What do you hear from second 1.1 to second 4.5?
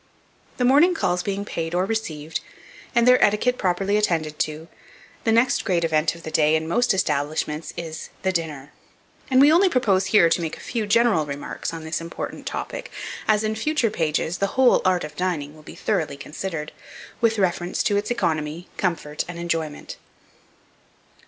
BEING PAID OR RECEIVED, and their etiquette properly attended